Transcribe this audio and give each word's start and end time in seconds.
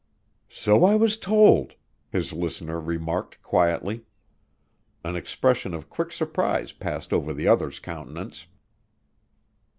"So 0.49 0.83
I 0.83 0.95
was 0.95 1.15
told," 1.15 1.75
his 2.09 2.33
listener 2.33 2.79
remarked 2.79 3.39
quietly. 3.43 4.05
An 5.05 5.15
expression 5.15 5.75
of 5.75 5.89
quick 5.91 6.11
surprise 6.11 6.71
passed 6.71 7.13
over 7.13 7.35
the 7.35 7.47
other's 7.47 7.77
countenance. 7.77 8.47